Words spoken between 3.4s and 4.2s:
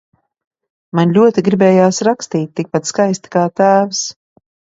tēvs.